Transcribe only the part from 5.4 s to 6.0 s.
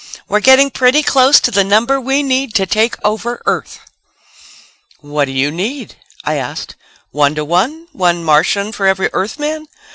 need?"